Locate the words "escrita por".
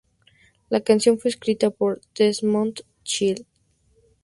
1.29-2.01